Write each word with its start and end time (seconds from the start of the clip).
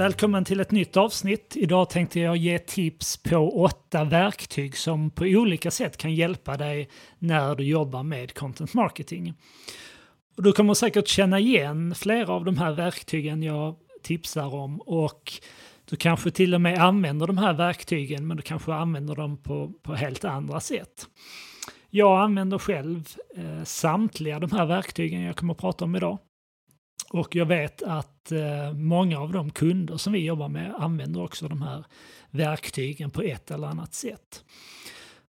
Välkommen 0.00 0.44
till 0.44 0.60
ett 0.60 0.70
nytt 0.70 0.96
avsnitt. 0.96 1.56
Idag 1.56 1.90
tänkte 1.90 2.20
jag 2.20 2.36
ge 2.36 2.58
tips 2.58 3.16
på 3.16 3.62
åtta 3.62 4.04
verktyg 4.04 4.76
som 4.76 5.10
på 5.10 5.24
olika 5.24 5.70
sätt 5.70 5.96
kan 5.96 6.14
hjälpa 6.14 6.56
dig 6.56 6.88
när 7.18 7.54
du 7.54 7.64
jobbar 7.64 8.02
med 8.02 8.34
content 8.34 8.74
marketing. 8.74 9.34
Och 10.36 10.42
du 10.42 10.52
kommer 10.52 10.74
säkert 10.74 11.08
känna 11.08 11.38
igen 11.38 11.94
flera 11.94 12.32
av 12.32 12.44
de 12.44 12.58
här 12.58 12.72
verktygen 12.72 13.42
jag 13.42 13.76
tipsar 14.02 14.54
om 14.54 14.80
och 14.80 15.32
du 15.90 15.96
kanske 15.96 16.30
till 16.30 16.54
och 16.54 16.60
med 16.60 16.78
använder 16.78 17.26
de 17.26 17.38
här 17.38 17.52
verktygen 17.52 18.26
men 18.26 18.36
du 18.36 18.42
kanske 18.42 18.74
använder 18.74 19.14
dem 19.14 19.42
på, 19.42 19.72
på 19.82 19.94
helt 19.94 20.24
andra 20.24 20.60
sätt. 20.60 21.06
Jag 21.90 22.20
använder 22.20 22.58
själv 22.58 23.08
eh, 23.36 23.64
samtliga 23.64 24.40
de 24.40 24.52
här 24.52 24.66
verktygen 24.66 25.22
jag 25.22 25.36
kommer 25.36 25.54
att 25.54 25.60
prata 25.60 25.84
om 25.84 25.96
idag. 25.96 26.18
Och 27.10 27.36
jag 27.36 27.46
vet 27.46 27.82
att 27.82 28.32
eh, 28.32 28.72
många 28.72 29.18
av 29.18 29.32
de 29.32 29.50
kunder 29.50 29.96
som 29.96 30.12
vi 30.12 30.18
jobbar 30.24 30.48
med 30.48 30.74
använder 30.78 31.22
också 31.22 31.48
de 31.48 31.62
här 31.62 31.84
verktygen 32.30 33.10
på 33.10 33.22
ett 33.22 33.50
eller 33.50 33.66
annat 33.66 33.94
sätt. 33.94 34.44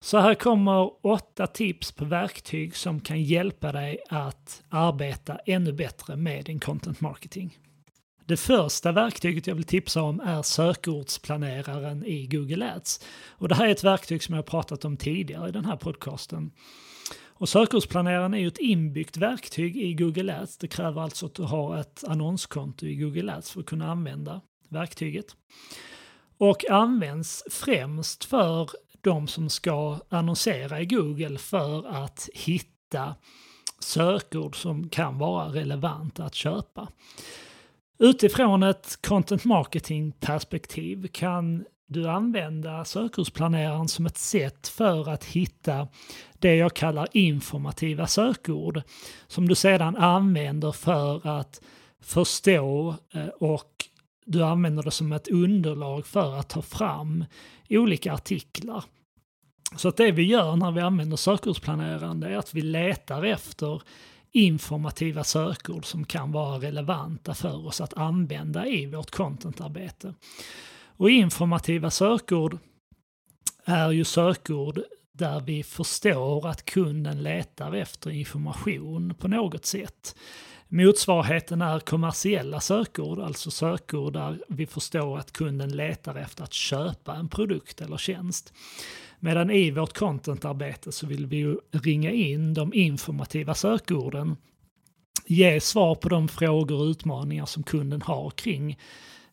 Så 0.00 0.18
här 0.18 0.34
kommer 0.34 1.06
åtta 1.06 1.46
tips 1.46 1.92
på 1.92 2.04
verktyg 2.04 2.76
som 2.76 3.00
kan 3.00 3.22
hjälpa 3.22 3.72
dig 3.72 3.98
att 4.08 4.62
arbeta 4.68 5.38
ännu 5.46 5.72
bättre 5.72 6.16
med 6.16 6.44
din 6.44 6.60
content 6.60 7.00
marketing. 7.00 7.58
Det 8.26 8.36
första 8.36 8.92
verktyget 8.92 9.46
jag 9.46 9.54
vill 9.54 9.64
tipsa 9.64 10.02
om 10.02 10.20
är 10.20 10.42
sökordsplaneraren 10.42 12.04
i 12.04 12.26
Google 12.26 12.72
Ads. 12.74 13.00
Och 13.28 13.48
det 13.48 13.54
här 13.54 13.66
är 13.66 13.70
ett 13.70 13.84
verktyg 13.84 14.22
som 14.22 14.34
jag 14.34 14.46
pratat 14.46 14.84
om 14.84 14.96
tidigare 14.96 15.48
i 15.48 15.52
den 15.52 15.64
här 15.64 15.76
podcasten. 15.76 16.50
Och 17.38 17.48
sökordsplaneraren 17.48 18.34
är 18.34 18.38
ju 18.38 18.48
ett 18.48 18.58
inbyggt 18.58 19.16
verktyg 19.16 19.76
i 19.76 19.94
Google 19.94 20.40
Ads. 20.40 20.56
Det 20.58 20.68
kräver 20.68 21.02
alltså 21.02 21.26
att 21.26 21.34
du 21.34 21.42
har 21.42 21.76
ett 21.76 22.04
annonskonto 22.06 22.86
i 22.86 22.96
Google 22.96 23.34
Ads 23.34 23.50
för 23.50 23.60
att 23.60 23.66
kunna 23.66 23.90
använda 23.90 24.40
verktyget. 24.68 25.26
Och 26.38 26.70
används 26.70 27.44
främst 27.50 28.24
för 28.24 28.70
de 29.00 29.28
som 29.28 29.50
ska 29.50 29.98
annonsera 30.08 30.80
i 30.80 30.86
Google 30.86 31.38
för 31.38 31.86
att 31.86 32.28
hitta 32.34 33.14
sökord 33.80 34.62
som 34.62 34.88
kan 34.88 35.18
vara 35.18 35.48
relevanta 35.48 36.24
att 36.24 36.34
köpa. 36.34 36.88
Utifrån 37.98 38.62
ett 38.62 38.98
content 39.06 39.44
marketing 39.44 40.12
perspektiv 40.12 41.08
kan 41.12 41.64
du 41.90 42.08
använda 42.08 42.84
sökordsplaneraren 42.84 43.88
som 43.88 44.06
ett 44.06 44.18
sätt 44.18 44.68
för 44.68 45.08
att 45.08 45.24
hitta 45.24 45.88
det 46.38 46.54
jag 46.54 46.74
kallar 46.74 47.08
informativa 47.12 48.06
sökord 48.06 48.82
som 49.26 49.48
du 49.48 49.54
sedan 49.54 49.96
använder 49.96 50.72
för 50.72 51.26
att 51.26 51.60
förstå 52.00 52.94
eh, 53.14 53.26
och 53.26 53.84
du 54.24 54.42
använder 54.42 54.82
det 54.82 54.90
som 54.90 55.12
ett 55.12 55.28
underlag 55.28 56.06
för 56.06 56.34
att 56.34 56.48
ta 56.48 56.62
fram 56.62 57.24
olika 57.68 58.12
artiklar. 58.12 58.84
Så 59.76 59.88
att 59.88 59.96
det 59.96 60.12
vi 60.12 60.22
gör 60.22 60.56
när 60.56 60.70
vi 60.70 60.80
använder 60.80 61.16
sökordsplaneraren 61.16 62.22
är 62.22 62.36
att 62.36 62.54
vi 62.54 62.60
letar 62.60 63.24
efter 63.24 63.82
informativa 64.32 65.24
sökord 65.24 65.84
som 65.84 66.04
kan 66.04 66.32
vara 66.32 66.58
relevanta 66.58 67.34
för 67.34 67.66
oss 67.66 67.80
att 67.80 67.94
använda 67.94 68.66
i 68.66 68.86
vårt 68.86 69.10
contentarbete. 69.10 70.14
Och 70.98 71.10
informativa 71.10 71.90
sökord 71.90 72.58
är 73.64 73.90
ju 73.90 74.04
sökord 74.04 74.80
där 75.12 75.40
vi 75.40 75.62
förstår 75.62 76.48
att 76.48 76.64
kunden 76.64 77.22
letar 77.22 77.74
efter 77.74 78.10
information 78.10 79.14
på 79.14 79.28
något 79.28 79.66
sätt. 79.66 80.16
Motsvarigheten 80.68 81.62
är 81.62 81.80
kommersiella 81.80 82.60
sökord, 82.60 83.18
alltså 83.18 83.50
sökord 83.50 84.12
där 84.12 84.38
vi 84.48 84.66
förstår 84.66 85.18
att 85.18 85.32
kunden 85.32 85.76
letar 85.76 86.14
efter 86.14 86.44
att 86.44 86.52
köpa 86.52 87.14
en 87.14 87.28
produkt 87.28 87.80
eller 87.80 87.96
tjänst. 87.96 88.52
Medan 89.20 89.50
i 89.50 89.70
vårt 89.70 89.98
contentarbete 89.98 90.92
så 90.92 91.06
vill 91.06 91.26
vi 91.26 91.36
ju 91.36 91.56
ringa 91.70 92.10
in 92.10 92.54
de 92.54 92.74
informativa 92.74 93.54
sökorden, 93.54 94.36
ge 95.26 95.60
svar 95.60 95.94
på 95.94 96.08
de 96.08 96.28
frågor 96.28 96.80
och 96.80 96.86
utmaningar 96.86 97.46
som 97.46 97.62
kunden 97.62 98.02
har 98.02 98.30
kring 98.30 98.78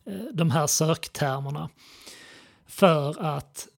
Eh, 0.06 0.32
de 0.32 0.50
här 0.50 0.66
söktermerna. 0.66 1.68
För 2.66 3.22
att 3.22 3.68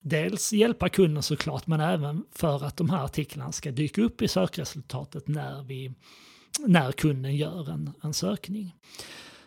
dels 0.00 0.52
hjälpa 0.52 0.88
kunden 0.88 1.22
såklart, 1.22 1.66
men 1.66 1.80
även 1.80 2.24
för 2.32 2.64
att 2.64 2.76
de 2.76 2.90
här 2.90 3.04
artiklarna 3.04 3.52
ska 3.52 3.70
dyka 3.70 4.02
upp 4.02 4.22
i 4.22 4.28
sökresultatet 4.28 5.28
när, 5.28 5.62
vi, 5.62 5.94
när 6.66 6.92
kunden 6.92 7.36
gör 7.36 7.70
en, 7.70 7.92
en 8.02 8.14
sökning. 8.14 8.74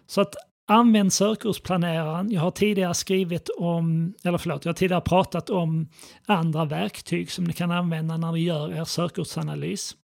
Så 0.07 0.21
att 0.21 0.35
Använd 0.65 1.13
sökordsplaneraren. 1.13 2.31
Jag 2.31 2.41
har 2.41 2.51
tidigare 2.51 2.93
skrivit 2.93 3.49
om, 3.49 4.13
eller 4.23 4.37
förlåt, 4.37 4.65
jag 4.65 4.69
har 4.69 4.75
tidigare 4.75 5.01
pratat 5.01 5.49
om 5.49 5.89
andra 6.25 6.65
verktyg 6.65 7.31
som 7.31 7.43
ni 7.43 7.53
kan 7.53 7.71
använda 7.71 8.17
när 8.17 8.31
ni 8.31 8.39
gör 8.39 8.73
er 8.73 8.83
sökordsanalys. 8.83 9.95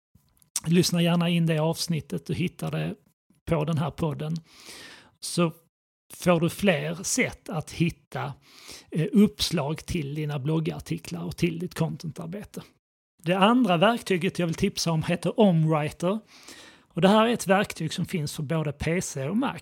Lyssna 0.66 1.02
gärna 1.02 1.28
in 1.28 1.46
det 1.46 1.58
avsnittet, 1.58 2.26
du 2.26 2.34
hittar 2.34 2.70
det 2.70 2.94
på 3.46 3.64
den 3.64 3.78
här 3.78 3.90
podden. 3.90 4.36
Så 5.20 5.52
får 6.14 6.40
du 6.40 6.50
fler 6.50 6.94
sätt 6.94 7.48
att 7.48 7.70
hitta 7.70 8.32
eh, 8.90 9.06
uppslag 9.12 9.86
till 9.86 10.14
dina 10.14 10.38
bloggartiklar 10.38 11.24
och 11.24 11.36
till 11.36 11.58
ditt 11.58 11.74
contentarbete. 11.74 12.62
Det 13.22 13.34
andra 13.34 13.76
verktyget 13.76 14.38
jag 14.38 14.46
vill 14.46 14.54
tipsa 14.54 14.90
om 14.90 15.02
heter 15.02 15.40
Omwriter. 15.40 16.18
Och 16.94 17.00
det 17.00 17.08
här 17.08 17.26
är 17.26 17.32
ett 17.32 17.46
verktyg 17.46 17.92
som 17.92 18.06
finns 18.06 18.36
för 18.36 18.42
både 18.42 18.72
PC 18.72 19.28
och 19.28 19.36
Mac 19.36 19.60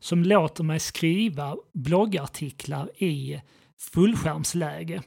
som 0.00 0.22
låter 0.22 0.64
mig 0.64 0.80
skriva 0.80 1.56
bloggartiklar 1.72 3.02
i 3.02 3.40
fullskärmsläge. 3.92 5.02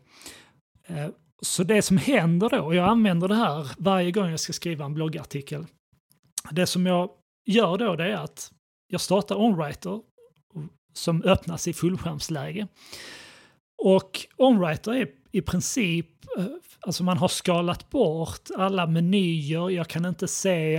Eh, 0.87 1.07
så 1.41 1.63
det 1.63 1.81
som 1.81 1.97
händer 1.97 2.49
då, 2.49 2.59
och 2.59 2.75
jag 2.75 2.89
använder 2.89 3.27
det 3.27 3.35
här 3.35 3.71
varje 3.77 4.11
gång 4.11 4.29
jag 4.29 4.39
ska 4.39 4.53
skriva 4.53 4.85
en 4.85 4.93
bloggartikel. 4.93 5.65
Det 6.51 6.65
som 6.65 6.85
jag 6.85 7.09
gör 7.45 7.77
då 7.77 7.95
det 7.95 8.11
är 8.11 8.15
att 8.15 8.51
jag 8.87 9.01
startar 9.01 9.35
OnWriter 9.35 10.01
som 10.93 11.23
öppnas 11.23 11.67
i 11.67 11.73
fullskärmsläge. 11.73 12.67
Och 13.77 14.19
OnWriter 14.37 14.91
är 14.91 15.07
i 15.31 15.41
princip, 15.41 16.07
eh, 16.37 16.45
alltså 16.81 17.03
man 17.03 17.17
har 17.17 17.27
skalat 17.27 17.89
bort 17.89 18.49
alla 18.55 18.87
menyer, 18.87 19.69
jag 19.69 19.87
kan 19.87 20.05
inte 20.05 20.27
se 20.27 20.75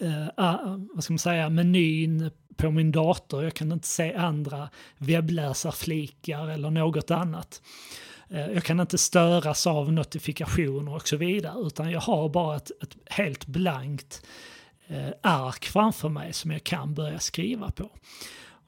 eh, 0.00 0.26
vad 0.94 1.04
ska 1.04 1.12
man 1.12 1.18
säga, 1.18 1.48
menyn 1.48 2.30
på 2.56 2.70
min 2.70 2.92
dator. 2.92 3.44
Jag 3.44 3.54
kan 3.54 3.72
inte 3.72 3.88
se 3.88 4.14
andra 4.14 4.68
webbläsarflikar 4.98 6.48
eller 6.48 6.70
något 6.70 7.10
annat. 7.10 7.62
Eh, 8.28 8.46
jag 8.46 8.64
kan 8.64 8.80
inte 8.80 8.98
störas 8.98 9.66
av 9.66 9.92
notifikationer 9.92 10.94
och 10.94 11.08
så 11.08 11.16
vidare 11.16 11.66
utan 11.66 11.90
jag 11.90 12.00
har 12.00 12.28
bara 12.28 12.56
ett, 12.56 12.70
ett 12.82 12.96
helt 13.06 13.46
blankt 13.46 14.26
eh, 14.86 15.10
ark 15.22 15.64
framför 15.64 16.08
mig 16.08 16.32
som 16.32 16.50
jag 16.50 16.64
kan 16.64 16.94
börja 16.94 17.18
skriva 17.18 17.70
på. 17.70 17.90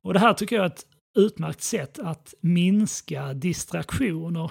Och 0.04 0.12
det 0.12 0.20
här 0.20 0.34
tycker 0.34 0.56
jag 0.56 0.64
är 0.64 0.70
ett 0.70 0.86
utmärkt 1.16 1.62
sätt 1.62 1.98
att 1.98 2.34
minska 2.40 3.34
distraktioner. 3.34 4.50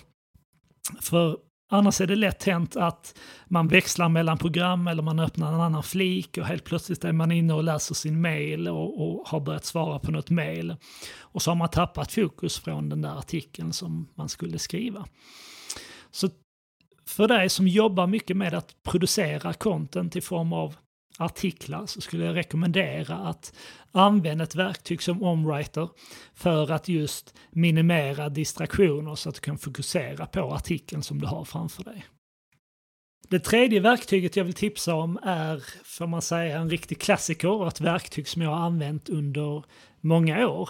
För 1.02 1.38
Annars 1.74 2.02
är 2.02 2.08
det 2.08 2.16
lätt 2.16 2.44
hänt 2.44 2.76
att 2.76 3.20
man 3.48 3.68
växlar 3.68 4.10
mellan 4.10 4.38
program 4.38 4.88
eller 4.88 5.04
man 5.04 5.20
öppnar 5.20 5.54
en 5.54 5.62
annan 5.62 5.84
flik 5.84 6.38
och 6.38 6.46
helt 6.46 6.64
plötsligt 6.64 7.04
är 7.04 7.12
man 7.12 7.32
inne 7.32 7.54
och 7.54 7.64
läser 7.64 7.96
sin 7.96 8.22
mail 8.22 8.68
och, 8.68 9.02
och, 9.02 9.28
har 9.28 9.40
börjat 9.40 9.66
svara 9.66 10.00
på 10.00 10.12
något 10.12 10.30
mail. 10.30 10.76
Och 11.20 11.42
så 11.42 11.52
har 11.52 11.56
man 11.56 11.70
tappat 11.70 12.12
fokus 12.12 12.60
från 12.60 12.90
den 12.90 13.02
där 13.02 13.18
artikeln 13.18 13.74
som 13.74 14.10
man 14.16 14.30
skulle 14.30 14.60
skriva. 14.60 15.06
Så 16.12 16.30
för 17.06 17.28
dig 17.28 17.50
som 17.50 17.68
jobbar 17.68 18.08
mycket 18.08 18.38
med 18.38 18.54
att 18.54 18.84
producera 18.84 19.54
content 19.54 20.16
i 20.16 20.22
form 20.22 20.54
av 20.54 20.76
artiklar 21.18 21.86
så 21.86 22.02
skulle 22.02 22.26
jag 22.26 22.36
rekommendera 22.36 23.16
att 23.16 23.54
använda 23.92 24.44
ett 24.44 24.56
verktyg 24.56 25.02
som 25.02 25.24
omwriter 25.24 25.90
för 26.34 26.72
att 26.72 26.88
just 26.88 27.34
minimera 27.52 28.30
distraktioner 28.30 29.16
så 29.16 29.30
att 29.30 29.36
du 29.36 29.42
kan 29.42 29.58
fokusera 29.58 30.26
på 30.26 30.54
artikeln 30.54 31.04
som 31.04 31.22
du 31.22 31.28
har 31.28 31.46
framför 31.46 31.84
dig. 31.84 32.06
Det 33.30 33.40
tredje 33.40 33.80
verktyget 33.80 34.36
jag 34.36 34.44
vill 34.44 34.54
tipsa 34.54 34.96
om 34.96 35.20
är, 35.24 35.64
får 35.84 36.08
man 36.08 36.22
säga, 36.22 36.58
en 36.58 36.70
riktig 36.70 37.00
klassiker 37.02 37.50
och 37.50 37.68
ett 37.68 37.82
verktyg 37.82 38.28
som 38.28 38.42
jag 38.42 38.50
har 38.50 38.66
använt 38.66 39.10
under 39.10 39.64
många 40.02 40.48
år. 40.48 40.70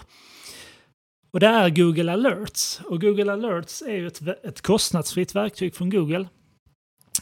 Och 1.30 1.40
det 1.40 1.46
är 1.46 1.70
Google 1.70 2.12
Alerts. 2.12 2.80
Och 2.84 3.00
Google 3.00 3.32
Alerts 3.32 3.82
är 3.82 3.94
ju 3.94 4.06
ett, 4.06 4.20
ett 4.44 4.60
kostnadsfritt 4.60 5.34
verktyg 5.34 5.74
från 5.74 5.90
Google 5.90 6.28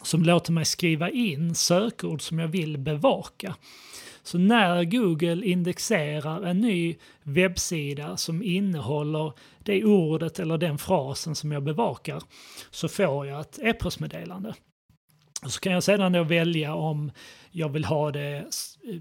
som 0.02 0.22
låter 0.22 0.52
mig 0.52 0.64
skriva 0.64 1.10
in 1.10 1.54
sökord 1.54 2.22
som 2.22 2.38
jag 2.38 2.48
vill 2.48 2.78
bevaka. 2.78 3.54
Så 4.22 4.38
när 4.38 4.84
Google 4.84 5.46
indexerar 5.46 6.42
en 6.42 6.58
ny 6.58 6.96
webbsida 7.22 8.16
som 8.16 8.42
innehåller 8.42 9.32
det 9.58 9.84
ordet 9.84 10.38
eller 10.38 10.58
den 10.58 10.78
frasen 10.78 11.34
som 11.34 11.52
jag 11.52 11.62
bevakar 11.62 12.22
så 12.70 12.88
får 12.88 13.26
jag 13.26 13.40
ett 13.40 13.58
e-postmeddelande. 13.62 14.54
Så 15.46 15.60
kan 15.60 15.72
jag 15.72 15.82
sedan 15.82 16.12
då 16.12 16.22
välja 16.22 16.74
om 16.74 17.10
jag 17.50 17.68
vill 17.68 17.84
ha 17.84 18.10
det 18.10 18.46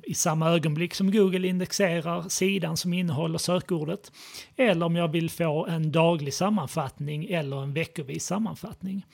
i 0.03 0.13
samma 0.13 0.49
ögonblick 0.49 0.93
som 0.93 1.11
Google 1.11 1.47
indexerar 1.47 2.29
sidan 2.29 2.77
som 2.77 2.93
innehåller 2.93 3.37
sökordet. 3.37 4.11
Eller 4.55 4.85
om 4.85 4.95
jag 4.95 5.07
vill 5.07 5.29
få 5.29 5.65
en 5.65 5.91
daglig 5.91 6.33
sammanfattning 6.33 7.25
eller 7.25 7.63
en 7.63 7.73
veckovis 7.73 8.25
sammanfattning. 8.25 9.05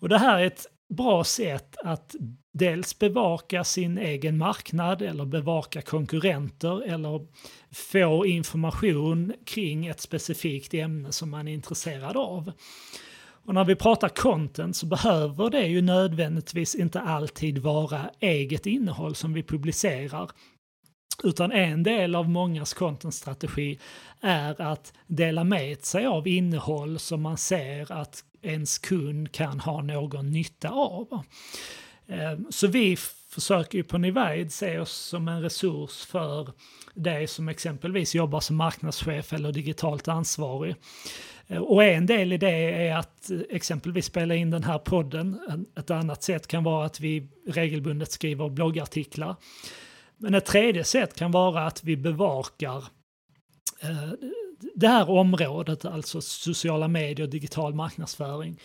Och 0.00 0.08
det 0.08 0.18
här 0.18 0.38
är 0.38 0.46
ett 0.46 0.66
bra 0.88 1.24
sätt 1.24 1.76
att 1.84 2.14
dels 2.52 2.98
bevaka 2.98 3.64
sin 3.64 3.98
egen 3.98 4.38
marknad 4.38 5.02
eller 5.02 5.24
bevaka 5.24 5.82
konkurrenter 5.82 6.82
eller 6.82 7.26
få 7.72 8.26
information 8.26 9.32
kring 9.46 9.86
ett 9.86 10.00
specifikt 10.00 10.74
ämne 10.74 11.12
som 11.12 11.30
man 11.30 11.48
är 11.48 11.52
intresserad 11.52 12.16
av. 12.16 12.52
Och 13.46 13.54
när 13.54 13.64
vi 13.64 13.74
pratar 13.74 14.08
content 14.08 14.76
så 14.76 14.86
behöver 14.86 15.50
det 15.50 15.66
ju 15.66 15.82
nödvändigtvis 15.82 16.74
inte 16.74 17.00
alltid 17.00 17.58
vara 17.58 18.10
eget 18.20 18.66
innehåll 18.66 19.14
som 19.14 19.32
vi 19.32 19.42
publicerar. 19.42 20.30
Utan 21.24 21.52
en 21.52 21.82
del 21.82 22.14
av 22.14 22.28
mångas 22.28 22.74
contentstrategi 22.74 23.78
är 24.20 24.60
att 24.60 24.92
dela 25.06 25.44
med 25.44 25.84
sig 25.84 26.06
av 26.06 26.28
innehåll 26.28 26.98
som 26.98 27.22
man 27.22 27.36
ser 27.36 27.92
att 27.92 28.24
ens 28.42 28.78
kund 28.78 29.32
kan 29.32 29.60
ha 29.60 29.82
någon 29.82 30.30
nytta 30.30 30.70
av. 30.70 31.22
Ehm, 32.08 32.46
så 32.50 32.66
vi 32.66 32.96
försöker 33.30 33.78
ju 33.78 33.84
på 33.84 33.98
Nivide 33.98 34.50
se 34.50 34.78
oss 34.78 34.92
som 34.92 35.28
en 35.28 35.42
resurs 35.42 36.04
för 36.04 36.52
dig 36.94 37.26
som 37.26 37.48
exempelvis 37.48 38.14
jobbar 38.14 38.40
som 38.40 38.56
marknadschef 38.56 39.32
eller 39.32 39.52
digitalt 39.52 40.08
ansvarig. 40.08 40.76
Ehm, 41.46 41.62
och 41.62 41.84
en 41.84 42.06
del 42.06 42.32
i 42.32 42.38
det 42.38 42.88
är 42.88 42.96
att 42.96 43.30
exempelvis 43.50 44.06
spela 44.06 44.34
in 44.34 44.50
den 44.50 44.64
här 44.64 44.78
podden. 44.78 45.40
Ett 45.78 45.90
annat 45.90 46.22
sätt 46.22 46.46
kan 46.46 46.64
vara 46.64 46.86
att 46.86 47.00
vi 47.00 47.28
regelbundet 47.48 48.10
skriver 48.10 48.48
bloggartiklar. 48.48 49.36
Men 50.18 50.34
ett 50.34 50.46
tredje 50.46 50.84
sätt 50.84 51.14
kan 51.14 51.30
vara 51.30 51.66
att 51.66 51.84
vi 51.84 51.96
bevakar 51.96 52.84
eh, 53.82 54.12
det 54.76 54.88
här 54.88 55.10
området, 55.10 55.84
alltså 55.84 56.20
sociala 56.20 56.88
medier 56.88 57.26
och 57.26 57.30
digital 57.30 57.74
marknadsföring. 57.74 58.60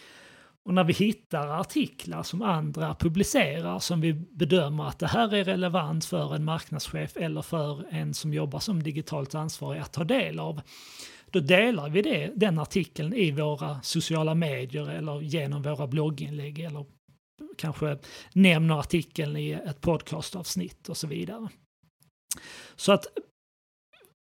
Och 0.63 0.73
när 0.73 0.83
vi 0.83 0.93
hittar 0.93 1.47
artiklar 1.47 2.23
som 2.23 2.41
andra 2.41 2.95
publicerar 2.95 3.79
som 3.79 4.01
vi 4.01 4.13
bedömer 4.13 4.87
att 4.87 4.99
det 4.99 5.07
här 5.07 5.33
är 5.33 5.43
relevant 5.43 6.05
för 6.05 6.35
en 6.35 6.43
marknadschef 6.43 7.17
eller 7.17 7.41
för 7.41 7.85
en 7.89 8.13
som 8.13 8.33
jobbar 8.33 8.59
som 8.59 8.83
digitalt 8.83 9.35
ansvarig 9.35 9.81
att 9.81 9.93
ta 9.93 10.03
del 10.03 10.39
av. 10.39 10.61
Då 11.29 11.39
delar 11.39 11.89
vi 11.89 12.01
det, 12.01 12.31
den 12.35 12.59
artikeln 12.59 13.13
i 13.13 13.31
våra 13.31 13.81
sociala 13.81 14.35
medier 14.35 14.89
eller 14.89 15.21
genom 15.21 15.61
våra 15.61 15.87
blogginlägg 15.87 16.59
eller 16.59 16.85
kanske 17.57 17.97
nämner 18.33 18.79
artikeln 18.79 19.37
i 19.37 19.51
ett 19.51 19.81
podcastavsnitt 19.81 20.89
och 20.89 20.97
så 20.97 21.07
vidare. 21.07 21.49
Så 22.75 22.91
att 22.91 23.07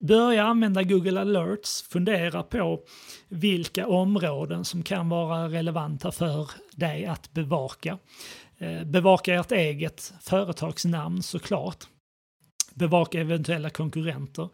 börja 0.00 0.44
använda 0.44 0.82
Google 0.82 1.20
Alerts, 1.20 1.82
fundera 1.82 2.42
på 2.42 2.80
vilka 3.28 3.86
områden 3.86 4.64
som 4.64 4.82
kan 4.82 5.08
vara 5.08 5.48
relevanta 5.48 6.12
för 6.12 6.50
dig 6.72 7.06
att 7.06 7.32
bevaka. 7.32 7.98
Eh, 8.58 8.84
bevaka 8.84 9.34
ert 9.34 9.52
eget 9.52 10.12
företagsnamn 10.20 11.22
såklart. 11.22 11.84
Bevaka 12.74 13.20
eventuella 13.20 13.70
konkurrenter 13.70 14.48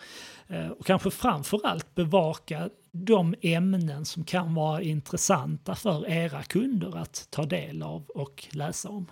eh, 0.49 0.69
och 0.69 0.87
kanske 0.87 1.11
framförallt 1.11 1.95
bevaka 1.95 2.71
de 2.93 3.35
ämnen 3.43 4.05
som 4.05 4.25
kan 4.25 4.55
vara 4.55 4.83
intressanta 4.83 5.75
för 5.75 6.09
era 6.09 6.43
kunder 6.43 6.97
att 6.97 7.27
ta 7.31 7.45
del 7.45 7.83
av 7.83 8.05
och 8.07 8.47
läsa 8.53 8.89
om. 8.89 9.07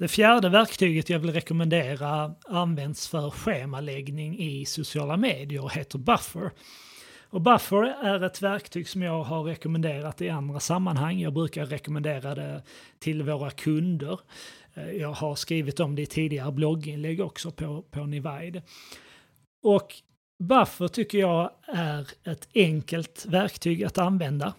Det 0.00 0.08
fjärde 0.08 0.48
verktyget 0.48 1.10
jag 1.10 1.18
vill 1.18 1.32
rekommendera 1.32 2.34
används 2.48 3.08
för 3.08 3.30
schemaläggning 3.30 4.38
i 4.38 4.64
sociala 4.64 5.16
medier 5.16 5.64
och 5.64 5.72
heter 5.72 5.98
Buffer. 5.98 6.50
Och 7.30 7.40
Buffer 7.40 7.82
är 7.82 8.24
ett 8.24 8.42
verktyg 8.42 8.88
som 8.88 9.02
jag 9.02 9.22
har 9.22 9.42
rekommenderat 9.42 10.20
i 10.20 10.28
andra 10.28 10.60
sammanhang. 10.60 11.20
Jag 11.20 11.32
brukar 11.32 11.66
rekommendera 11.66 12.34
det 12.34 12.62
till 12.98 13.22
våra 13.22 13.50
kunder. 13.50 14.20
Eh, 14.74 14.90
jag 14.90 15.12
har 15.12 15.34
skrivit 15.34 15.80
om 15.80 15.94
det 15.94 16.02
i 16.02 16.06
tidigare 16.06 16.52
blogginlägg 16.52 17.20
också 17.20 17.50
på, 17.50 17.82
på 17.82 18.06
Nivide. 18.06 18.62
Och 19.62 19.94
Buffer 20.38 20.88
tycker 20.88 21.18
jag 21.18 21.50
är 21.66 22.08
ett 22.24 22.48
enkelt 22.54 23.26
verktyg 23.28 23.84
att 23.84 23.98
använda 23.98 24.54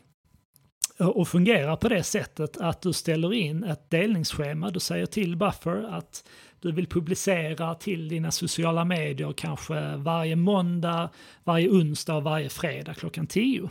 Eh, 1.01 1.07
och 1.07 1.27
fungerar 1.27 1.75
på 1.75 1.89
det 1.89 2.03
sättet 2.03 2.57
att 2.57 2.81
du 2.81 2.94
ställer 2.94 3.33
in 3.33 3.63
ett 3.63 3.89
delningsschema. 3.89 4.69
Du 4.69 4.80
säger 4.80 5.06
till 5.06 5.36
Buffer 5.36 5.83
att 5.98 6.24
du 6.59 6.71
vill 6.71 6.88
publicera 6.88 7.75
till 7.75 8.07
dina 8.07 8.31
sociala 8.31 8.86
medier 8.86 9.33
kanske 9.38 9.95
varje 9.95 10.36
måndag, 10.36 11.09
varje 11.44 11.69
onsdag 11.69 12.15
och 12.15 12.24
varje 12.24 12.50
fredag 12.50 12.94
klockan 12.94 13.27
10. 13.27 13.69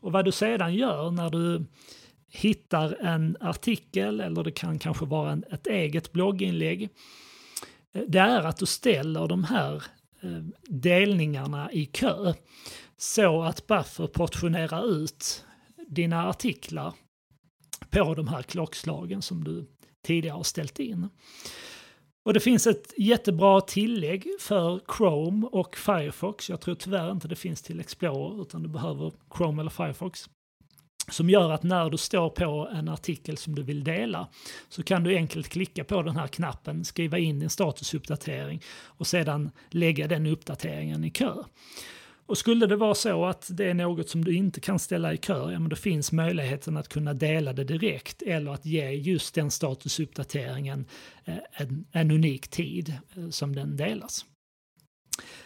Och 0.00 0.12
vad 0.12 0.24
du 0.24 0.32
sedan 0.32 0.74
gör 0.74 1.10
när 1.10 1.30
du 1.30 1.64
hittar 2.28 2.96
en 3.00 3.36
artikel 3.40 4.20
eller 4.20 4.44
det 4.44 4.52
kan 4.52 4.78
kanske 4.78 5.04
vara 5.04 5.32
en, 5.32 5.44
ett 5.50 5.66
eget 5.66 6.12
blogginlägg. 6.12 6.88
Eh, 7.92 8.02
det 8.08 8.18
är 8.18 8.42
att 8.42 8.56
du 8.56 8.66
ställer 8.66 9.28
de 9.28 9.44
här 9.44 9.74
eh, 10.22 10.42
delningarna 10.68 11.72
i 11.72 11.86
kö 11.86 12.34
så 12.96 13.42
att 13.42 13.66
Buffer 13.66 14.06
portionerar 14.06 14.92
ut 14.92 15.44
dina 15.90 16.28
artiklar 16.28 16.94
på 17.90 18.14
de 18.14 18.28
här 18.28 18.42
klockslagen 18.42 19.22
som 19.22 19.44
du 19.44 19.66
tidigare 20.06 20.36
har 20.36 20.42
ställt 20.42 20.78
in. 20.78 21.08
Och 22.24 22.34
det 22.34 22.40
finns 22.40 22.66
ett 22.66 22.92
jättebra 22.98 23.60
tillägg 23.60 24.26
för 24.40 24.80
Chrome 24.96 25.46
och 25.46 25.76
Firefox. 25.76 26.50
Jag 26.50 26.60
tror 26.60 26.74
tyvärr 26.74 27.10
inte 27.10 27.28
det 27.28 27.36
finns 27.36 27.62
till 27.62 27.80
Explorer 27.80 28.42
utan 28.42 28.62
du 28.62 28.68
behöver 28.68 29.12
Chrome 29.36 29.62
eller 29.62 29.70
Firefox. 29.70 30.30
Som 31.10 31.30
gör 31.30 31.50
att 31.50 31.62
när 31.62 31.90
du 31.90 31.96
står 31.96 32.30
på 32.30 32.70
en 32.72 32.88
artikel 32.88 33.36
som 33.36 33.54
du 33.54 33.62
vill 33.62 33.84
dela 33.84 34.28
så 34.68 34.82
kan 34.82 35.04
du 35.04 35.16
enkelt 35.16 35.48
klicka 35.48 35.84
på 35.84 36.02
den 36.02 36.16
här 36.16 36.26
knappen, 36.26 36.84
skriva 36.84 37.18
in 37.18 37.38
din 37.38 37.50
statusuppdatering 37.50 38.62
och 38.84 39.06
sedan 39.06 39.50
lägga 39.70 40.08
den 40.08 40.26
uppdateringen 40.26 41.04
i 41.04 41.10
kö. 41.10 41.34
Och 42.30 42.38
skulle 42.38 42.66
det 42.66 42.76
vara 42.76 42.94
så 42.94 43.24
att 43.24 43.50
det 43.52 43.70
är 43.70 43.74
något 43.74 44.08
som 44.08 44.24
du 44.24 44.34
inte 44.34 44.60
kan 44.60 44.78
ställa 44.78 45.12
i 45.12 45.16
kö, 45.16 45.52
ja 45.52 45.58
men 45.58 45.68
då 45.68 45.76
finns 45.76 46.12
möjligheten 46.12 46.76
att 46.76 46.88
kunna 46.88 47.14
dela 47.14 47.52
det 47.52 47.64
direkt 47.64 48.22
eller 48.22 48.52
att 48.52 48.66
ge 48.66 48.90
just 48.90 49.34
den 49.34 49.50
statusuppdateringen 49.50 50.84
eh, 51.24 51.34
en, 51.52 51.84
en 51.92 52.10
unik 52.10 52.48
tid 52.48 52.94
eh, 53.16 53.28
som 53.30 53.54
den 53.54 53.76
delas. 53.76 54.24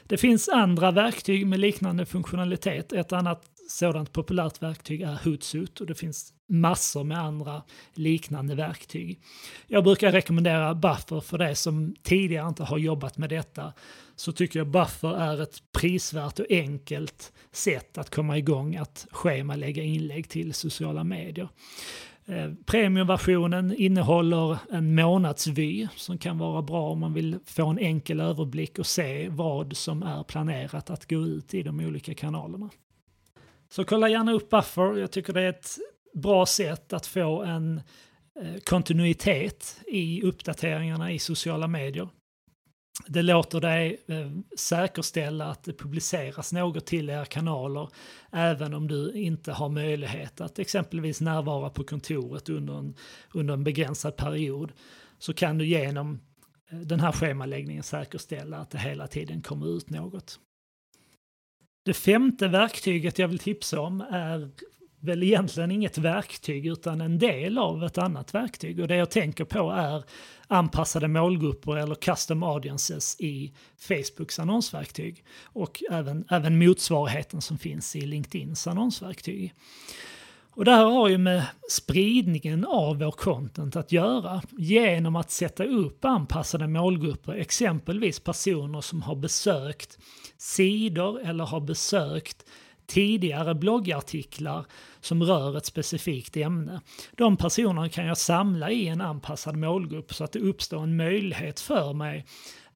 Det 0.03 0.17
finns 0.17 0.49
andra 0.49 0.91
verktyg 0.91 1.47
med 1.47 1.61
liknande 1.61 2.07
funktionalitet. 2.07 2.93
Ett 2.93 3.12
annat 3.12 3.54
sådant 3.68 4.12
populärt 4.12 4.62
verktyg 4.62 5.00
är 5.00 5.18
Hootsuite 5.25 5.83
och 5.83 5.87
det 5.87 5.94
finns 5.94 6.33
massor 6.49 7.04
med 7.04 7.18
andra 7.18 7.62
liknande 7.94 8.54
verktyg. 8.54 9.21
Jag 9.66 9.85
brukar 9.85 10.12
rekommendera 10.12 10.75
Buffer 10.75 11.21
för 11.21 11.38
det 11.38 11.54
som 11.54 11.94
tidigare 12.02 12.49
inte 12.49 12.62
har 12.62 12.78
jobbat 12.78 13.18
med 13.18 13.30
detta 13.30 13.73
så 14.16 14.33
tycker 14.33 14.61
jag 14.61 14.68
Buffer 14.68 15.16
är 15.16 15.42
ett 15.42 15.62
prisvärt 15.73 16.38
och 16.38 16.47
enkelt 16.50 17.33
sätt 17.52 17.99
att 17.99 18.14
komma 18.14 18.38
igång 18.38 18.76
att 18.76 19.06
schemalägga 19.11 19.83
inlägg 19.83 20.28
till 20.28 20.54
sociala 20.54 21.04
medier. 21.04 21.49
Eh, 22.26 22.52
premiumversionen 22.66 23.75
innehåller 23.76 24.59
en 24.71 24.94
månadsvy 24.94 25.88
som 25.97 26.18
kan 26.18 26.38
vara 26.38 26.62
bra 26.62 26.90
om 26.90 27.00
man 27.00 27.14
vill 27.14 27.38
få 27.44 27.66
en 27.66 27.78
enkel 27.78 28.21
överblick 28.21 28.78
och 28.78 28.87
se 28.87 29.28
vad 29.28 29.76
som 29.76 30.02
är 30.02 30.23
planerat 30.23 30.90
att 30.90 31.11
gå 31.11 31.16
ut 31.16 31.54
i 31.54 31.62
de 31.62 31.80
olika 31.80 32.14
kanalerna. 32.14 32.71
Så 33.75 33.85
kolla 33.85 34.09
gärna 34.09 34.33
upp 34.33 34.50
Buffer, 34.50 34.97
jag 34.97 35.11
tycker 35.11 35.33
det 35.33 35.43
är 35.43 35.49
ett 35.49 35.78
bra 36.14 36.47
sätt 36.47 36.93
att 36.93 37.07
få 37.07 37.43
en 37.43 37.83
eh, 38.40 38.61
kontinuitet 38.64 39.81
i 39.87 40.23
uppdateringarna 40.23 41.12
i 41.12 41.19
sociala 41.19 41.69
medier. 41.69 42.09
Det 43.07 43.23
låter 43.23 43.61
dig 43.61 44.04
eh, 44.07 44.31
säkerställa 44.59 45.47
att 45.47 45.64
det 45.64 45.73
publiceras 45.73 46.52
något 46.52 46.87
till 46.87 47.11
era 47.11 47.25
kanaler 47.25 47.88
även 48.33 48.75
om 48.75 48.88
du 48.88 49.12
inte 49.12 49.52
har 49.52 49.69
möjlighet 49.69 50.40
att 50.40 50.59
exempelvis 50.59 51.21
närvara 51.21 51.71
på 51.71 51.85
kontoret 51.85 52.49
under 52.49 52.78
en, 52.78 52.95
under 53.33 53.54
en 53.54 53.64
begränsad 53.64 54.16
period. 54.16 54.73
Så 55.19 55.35
kan 55.35 55.59
du 55.59 55.66
genom 55.66 56.21
eh, 56.71 56.78
den 56.78 57.00
här 57.00 57.12
schemaläggningen 57.12 57.83
säkerställa 57.83 58.57
att 58.57 58.71
det 58.71 58.78
hela 58.78 59.07
tiden 59.07 59.43
kommer 59.43 59.76
ut 59.76 59.90
något. 59.90 60.40
Det 61.85 61.95
femte 61.95 62.49
verktyget 62.49 63.19
jag 63.19 63.29
vill 63.29 63.38
tipsa 63.38 63.81
om 63.81 64.00
är 64.00 64.50
väl 65.00 65.23
egentligen 65.23 65.71
inget 65.71 65.99
verktyg 65.99 66.67
utan 66.67 67.00
en 67.00 67.19
del 67.19 67.59
av 67.59 67.85
ett 67.85 67.99
annat 67.99 68.35
verktyg. 68.35 68.81
Och 68.81 68.88
det 68.88 68.97
jag 68.97 69.11
tänker 69.11 69.45
på 69.45 69.71
är 69.71 70.05
anpassade 70.49 71.09
målgrupper 71.09 71.76
eller 71.76 71.95
custom 71.95 72.43
audiences 72.43 73.21
i 73.21 73.53
Facebooks 73.79 74.38
annonsverktyg. 74.38 75.25
Och 75.43 75.83
även, 75.91 76.25
även 76.31 76.59
motsvarigheten 76.59 77.41
som 77.41 77.59
finns 77.59 77.97
i 77.97 78.00
LinkedIns 78.00 78.67
annonsverktyg. 78.67 79.55
Och 80.50 80.64
det 80.64 80.71
här 80.71 80.85
har 80.85 81.09
ju 81.09 81.19
med 81.19 81.47
spridningen 81.71 82.64
av 82.64 82.99
vår 82.99 83.11
content 83.11 83.76
att 83.76 83.93
göra 83.93 84.43
genom 84.50 85.17
att 85.17 85.31
sätta 85.31 85.64
upp 85.64 86.05
anpassade 86.05 86.69
målgrupper, 86.69 87.33
exempelvis 87.33 88.21
personer 88.21 88.81
som 88.81 89.03
har 89.03 89.17
besökt 89.17 89.99
sidor 90.45 91.21
eller 91.21 91.45
har 91.45 91.61
besökt 91.61 92.45
tidigare 92.87 93.55
bloggartiklar 93.55 94.65
som 95.01 95.23
rör 95.23 95.57
ett 95.57 95.67
specifikt 95.67 96.37
ämne. 96.37 96.81
De 97.13 97.37
personerna 97.37 97.89
kan 97.89 98.07
jag 98.07 98.19
samla 98.19 98.71
i 98.71 98.89
en 98.89 99.01
anpassad 99.01 99.57
målgrupp 99.57 100.15
så 100.15 100.25
att 100.25 100.33
det 100.33 100.39
uppstår 100.39 100.83
en 100.83 100.97
möjlighet 100.97 101.61
för 101.61 101.93
mig 101.93 102.27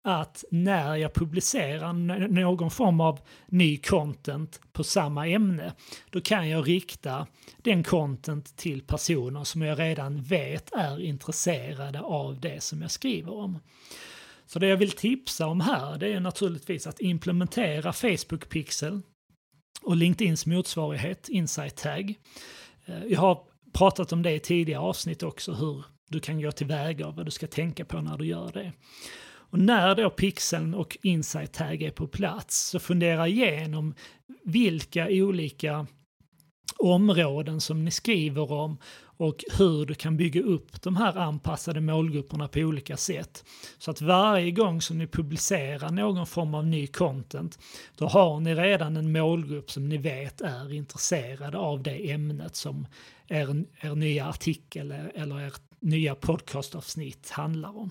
att 0.03 0.45
när 0.51 0.97
jag 0.97 1.15
publicerar 1.15 1.93
någon 2.29 2.71
form 2.71 3.01
av 3.01 3.21
ny 3.47 3.77
content 3.77 4.61
på 4.73 4.85
samma 4.85 5.29
ämne, 5.29 5.73
då 6.11 6.21
kan 6.21 6.49
jag 6.49 6.69
rikta 6.69 7.27
den 7.57 7.85
content 7.85 8.57
till 8.57 8.83
personer 8.83 9.45
som 9.45 9.63
jag 9.63 9.79
redan 9.79 10.23
vet 10.23 10.73
är 10.73 11.01
intresserade 11.01 12.01
av 12.01 12.41
det 12.41 12.63
som 12.63 12.83
jag 12.83 12.91
skriver 12.91 13.33
om. 13.33 13.59
Så 14.49 14.59
det 14.59 14.67
jag 14.67 14.77
vill 14.77 14.93
tipsa 14.93 15.47
om 15.47 15.61
här, 15.61 15.99
det 15.99 16.13
är 16.13 16.21
naturligtvis 16.21 16.87
att 16.87 17.01
implementera 17.01 17.93
Facebook 17.93 18.49
Pixel 18.49 19.01
och 19.83 19.97
LinkedIns 19.97 20.47
motsvarighet, 20.47 21.29
Insight 21.29 21.77
Tag. 21.77 22.15
Eh, 22.87 23.05
jag 23.05 23.21
har 23.21 23.41
pratat 23.73 24.13
om 24.13 24.23
det 24.23 24.33
i 24.33 24.41
tidigare 24.41 24.81
avsnitt 24.81 25.23
också, 25.23 25.53
hur 25.53 25.85
du 26.09 26.21
kan 26.21 26.43
gå 26.43 26.53
tillväga 26.53 27.07
och 27.07 27.15
vad 27.17 27.25
du 27.25 27.31
ska 27.31 27.47
tänka 27.47 27.85
på 27.85 28.01
när 28.01 28.19
du 28.19 28.27
gör 28.27 28.53
det. 28.53 28.73
Och 29.51 29.59
när 29.59 29.95
då 29.95 30.11
pixeln 30.11 30.75
och 30.75 30.99
insight 31.03 31.53
tag 31.53 31.83
är 31.83 31.91
på 31.91 32.09
plats 32.09 32.69
så 32.69 32.79
fundera 32.79 33.29
igenom 33.29 33.95
vilka 34.45 35.09
olika 35.11 35.87
områden 36.79 37.61
som 37.61 37.85
ni 37.85 37.91
skriver 37.91 38.53
om 38.53 38.79
och 39.19 39.45
hur 39.59 39.87
du 39.87 39.95
kan 39.95 40.17
bygga 40.17 40.43
upp 40.43 40.83
de 40.83 40.97
här 40.97 41.17
anpassade 41.19 41.81
målgrupperna 41.81 42.49
på 42.49 42.61
olika 42.61 42.97
sätt. 42.97 43.45
Så 43.79 43.91
att 43.91 44.01
varje 44.01 44.51
gång 44.51 44.83
som 44.83 44.99
ni 44.99 45.07
publicerar 45.07 45.91
någon 45.91 46.27
form 46.27 46.55
av 46.55 46.67
ny 46.67 46.87
content, 46.87 47.59
då 47.97 48.07
har 48.07 48.41
ni 48.41 48.55
redan 48.55 48.97
en 48.97 49.13
målgrupp 49.13 49.71
som 49.71 49.89
ni 49.89 49.97
vet 49.97 50.41
är 50.41 50.73
intresserade 50.73 51.59
av 51.59 51.83
det 51.83 52.11
ämnet 52.11 52.57
som 52.57 52.87
er, 53.29 53.65
er 53.81 53.95
nya 53.95 54.27
artikel 54.27 54.95
eller 55.15 55.47
ert 55.47 55.63
nya 55.81 56.15
podcastavsnitt 56.15 57.31
handlar 57.31 57.79
om. 57.79 57.91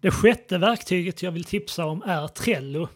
Det 0.00 0.10
sjätte 0.10 0.58
verktyget 0.58 1.22
jag 1.22 1.32
vill 1.32 1.44
tipsa 1.44 1.84
om 1.84 2.02
är 2.02 2.28
Trello. 2.28 2.88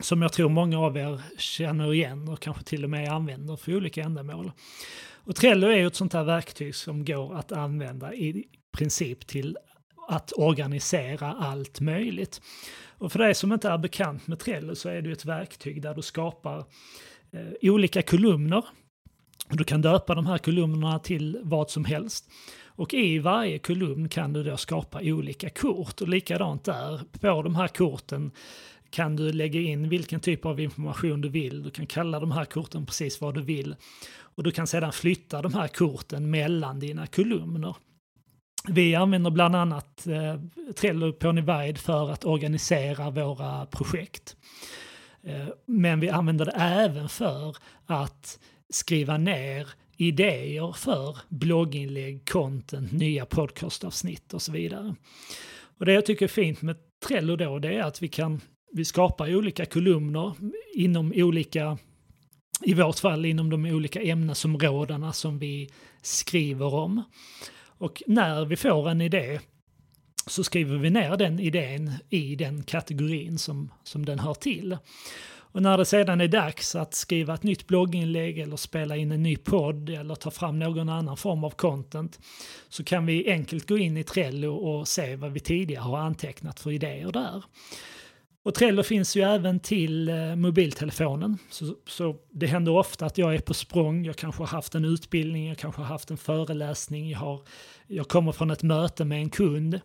Som 0.00 0.22
jag 0.22 0.32
tror 0.32 0.48
många 0.48 0.78
av 0.78 0.96
er 0.96 1.20
känner 1.38 1.94
igen 1.94 2.28
och 2.28 2.40
kanske 2.40 2.64
till 2.64 2.84
och 2.84 2.90
med 2.90 3.12
använder 3.12 3.56
för 3.56 3.76
olika 3.76 4.02
ändamål. 4.02 4.52
Och 5.24 5.36
Trello 5.36 5.66
är 5.66 5.76
ju 5.76 5.86
ett 5.86 5.96
sånt 5.96 6.12
här 6.12 6.24
verktyg 6.24 6.74
som 6.74 7.04
går 7.04 7.34
att 7.34 7.52
använda 7.52 8.14
i 8.14 8.44
princip 8.72 9.26
till 9.26 9.56
att 10.08 10.32
organisera 10.36 11.32
allt 11.32 11.80
möjligt. 11.80 12.40
Och 12.98 13.12
för 13.12 13.18
dig 13.18 13.34
som 13.34 13.52
inte 13.52 13.68
är 13.68 13.78
bekant 13.78 14.26
med 14.26 14.38
Trello 14.38 14.74
så 14.74 14.88
är 14.88 15.02
det 15.02 15.12
ett 15.12 15.24
verktyg 15.24 15.82
där 15.82 15.94
du 15.94 16.02
skapar 16.02 16.58
eh, 17.32 17.70
olika 17.70 18.02
kolumner. 18.02 18.64
Du 19.48 19.64
kan 19.64 19.82
döpa 19.82 20.14
de 20.14 20.26
här 20.26 20.38
kolumnerna 20.38 20.98
till 20.98 21.40
vad 21.42 21.70
som 21.70 21.84
helst. 21.84 22.30
Och 22.74 22.94
i 22.94 23.18
varje 23.18 23.58
kolumn 23.58 24.08
kan 24.08 24.32
du 24.32 24.42
då 24.44 24.56
skapa 24.56 25.00
olika 25.02 25.50
kort 25.50 26.00
och 26.00 26.08
likadant 26.08 26.64
där. 26.64 27.00
På 27.20 27.42
de 27.42 27.54
här 27.54 27.68
korten 27.68 28.30
kan 28.92 29.16
du 29.16 29.32
lägga 29.32 29.60
in 29.60 29.88
vilken 29.88 30.20
typ 30.20 30.46
av 30.46 30.60
information 30.60 31.20
du 31.20 31.28
vill. 31.28 31.62
Du 31.62 31.70
kan 31.70 31.86
kalla 31.86 32.20
de 32.20 32.32
här 32.32 32.44
korten 32.44 32.86
precis 32.86 33.20
vad 33.20 33.34
du 33.34 33.42
vill. 33.42 33.76
Och 34.18 34.42
du 34.42 34.50
kan 34.50 34.66
sedan 34.66 34.92
flytta 34.92 35.42
de 35.42 35.54
här 35.54 35.68
korten 35.68 36.30
mellan 36.30 36.80
dina 36.80 37.06
kolumner. 37.06 37.76
Vi 38.68 38.94
använder 38.94 39.30
bland 39.30 39.56
annat 39.56 40.06
eh, 40.06 40.40
Trello 40.74 41.12
på 41.12 41.32
Nivide 41.32 41.78
för 41.78 42.10
att 42.10 42.24
organisera 42.24 43.10
våra 43.10 43.66
projekt. 43.66 44.36
Eh, 45.22 45.48
men 45.66 46.00
vi 46.00 46.10
använder 46.10 46.44
det 46.44 46.52
även 46.56 47.08
för 47.08 47.56
att 47.86 48.38
skriva 48.70 49.16
ner 49.16 49.68
idéer 49.96 50.72
för 50.72 51.18
blogginlägg, 51.28 52.28
content, 52.28 52.92
nya 52.92 53.26
podcastavsnitt 53.26 54.34
och 54.34 54.42
så 54.42 54.52
vidare. 54.52 54.94
Och 55.78 55.86
det 55.86 55.92
jag 55.92 56.06
tycker 56.06 56.24
är 56.24 56.28
fint 56.28 56.62
med 56.62 56.76
Trello 57.06 57.36
då, 57.36 57.58
det 57.58 57.74
är 57.74 57.82
att 57.82 58.02
vi 58.02 58.08
kan 58.08 58.40
vi 58.72 58.84
skapar 58.84 59.34
olika 59.34 59.66
kolumner 59.66 60.34
inom 60.74 61.12
olika, 61.16 61.78
i 62.62 62.74
vårt 62.74 62.98
fall 62.98 63.24
inom 63.24 63.50
de 63.50 63.64
olika 63.64 64.02
ämnesområdena 64.02 65.12
som 65.12 65.38
vi 65.38 65.70
skriver 66.02 66.74
om. 66.74 67.02
Och 67.64 68.02
när 68.06 68.44
vi 68.44 68.56
får 68.56 68.90
en 68.90 69.00
idé 69.00 69.40
så 70.26 70.44
skriver 70.44 70.78
vi 70.78 70.90
ner 70.90 71.16
den 71.16 71.40
idén 71.40 71.92
i 72.08 72.36
den 72.36 72.62
kategorin 72.62 73.38
som, 73.38 73.72
som 73.84 74.04
den 74.04 74.18
hör 74.18 74.34
till. 74.34 74.76
Och 75.52 75.62
när 75.62 75.78
det 75.78 75.84
sedan 75.84 76.20
är 76.20 76.28
dags 76.28 76.74
att 76.74 76.94
skriva 76.94 77.34
ett 77.34 77.42
nytt 77.42 77.66
blogginlägg 77.66 78.38
eller 78.38 78.56
spela 78.56 78.96
in 78.96 79.12
en 79.12 79.22
ny 79.22 79.36
podd 79.36 79.90
eller 79.90 80.14
ta 80.14 80.30
fram 80.30 80.58
någon 80.58 80.88
annan 80.88 81.16
form 81.16 81.44
av 81.44 81.50
content 81.50 82.20
så 82.68 82.84
kan 82.84 83.06
vi 83.06 83.30
enkelt 83.30 83.68
gå 83.68 83.78
in 83.78 83.96
i 83.96 84.04
Trello 84.04 84.54
och 84.54 84.88
se 84.88 85.16
vad 85.16 85.32
vi 85.32 85.40
tidigare 85.40 85.82
har 85.82 85.98
antecknat 85.98 86.60
för 86.60 86.70
idéer 86.70 87.12
där. 87.12 87.44
Och 88.44 88.54
Trello 88.54 88.82
finns 88.82 89.16
ju 89.16 89.22
även 89.22 89.60
till 89.60 90.08
eh, 90.08 90.36
mobiltelefonen. 90.36 91.38
Så, 91.50 91.76
så, 91.86 92.16
det 92.30 92.46
händer 92.46 92.72
ofta 92.72 93.06
att 93.06 93.18
jag 93.18 93.34
är 93.34 93.38
på 93.38 93.54
språng, 93.54 94.04
jag 94.04 94.16
kanske 94.16 94.42
har 94.42 94.46
haft 94.46 94.74
en 94.74 94.84
utbildning, 94.84 95.48
jag 95.48 95.58
kanske 95.58 95.80
har 95.80 95.88
haft 95.88 96.10
en 96.10 96.16
föreläsning, 96.16 97.10
jag, 97.10 97.18
har, 97.18 97.40
jag 97.86 98.08
kommer 98.08 98.32
från 98.32 98.50
ett 98.50 98.62
möte 98.62 99.04
med 99.04 99.18
en 99.18 99.30
kund 99.30 99.80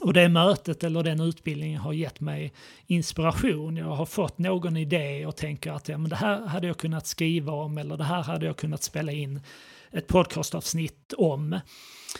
och 0.00 0.12
det 0.12 0.28
mötet 0.28 0.84
eller 0.84 1.02
den 1.02 1.20
utbildningen 1.20 1.80
har 1.80 1.92
gett 1.92 2.20
mig 2.20 2.52
inspiration. 2.86 3.76
Jag 3.76 3.86
har 3.86 4.06
fått 4.06 4.38
någon 4.38 4.76
idé 4.76 5.26
och 5.26 5.36
tänker 5.36 5.72
att 5.72 5.88
ja, 5.88 5.98
men 5.98 6.10
det 6.10 6.16
här 6.16 6.46
hade 6.46 6.66
jag 6.66 6.76
kunnat 6.76 7.06
skriva 7.06 7.52
om 7.52 7.78
eller 7.78 7.96
det 7.96 8.04
här 8.04 8.22
hade 8.22 8.46
jag 8.46 8.56
kunnat 8.56 8.82
spela 8.82 9.12
in 9.12 9.40
ett 9.90 10.06
podcastavsnitt 10.06 11.14
om. 11.18 11.60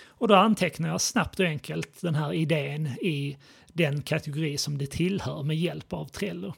Och 0.07 0.29
då 0.29 0.35
antecknar 0.35 0.89
jag 0.89 1.01
snabbt 1.01 1.41
och 1.41 1.47
enkelt 1.47 2.01
den 2.01 2.15
här 2.15 2.33
idén 2.33 2.87
i 2.87 3.37
den 3.79 4.03
kategori 4.03 4.59
som 4.59 4.79
det 4.79 4.87
tillhör 4.87 5.43
med 5.43 5.57
hjälp 5.57 5.93
av 5.93 6.05
Trello. 6.05 6.55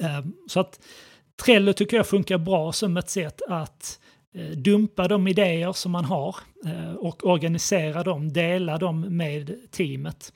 Ehm, 0.00 0.32
så 0.48 0.60
att 0.60 0.80
Trello 1.44 1.72
tycker 1.72 1.96
jag 1.96 2.06
funkar 2.06 2.38
bra 2.38 2.72
som 2.72 2.96
ett 2.96 3.10
sätt 3.10 3.42
att 3.48 4.00
eh, 4.34 4.50
dumpa 4.50 5.08
de 5.08 5.28
idéer 5.28 5.72
som 5.72 5.92
man 5.92 6.04
har 6.04 6.36
eh, 6.66 6.92
och 6.92 7.26
organisera 7.26 8.02
dem, 8.02 8.32
dela 8.32 8.78
dem 8.78 9.00
med 9.00 9.56
teamet. 9.70 10.32